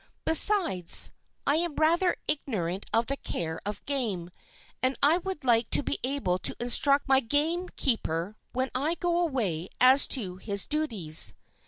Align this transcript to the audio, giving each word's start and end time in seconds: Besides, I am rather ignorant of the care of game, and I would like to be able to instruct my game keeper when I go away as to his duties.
Besides, 0.25 1.11
I 1.45 1.57
am 1.57 1.75
rather 1.75 2.15
ignorant 2.27 2.87
of 2.91 3.05
the 3.05 3.17
care 3.17 3.61
of 3.67 3.85
game, 3.85 4.31
and 4.81 4.97
I 5.03 5.19
would 5.19 5.45
like 5.45 5.69
to 5.69 5.83
be 5.83 5.99
able 6.03 6.39
to 6.39 6.55
instruct 6.59 7.07
my 7.07 7.19
game 7.19 7.69
keeper 7.75 8.35
when 8.51 8.71
I 8.73 8.95
go 8.95 9.19
away 9.19 9.69
as 9.79 10.07
to 10.07 10.37
his 10.37 10.65
duties. 10.65 11.35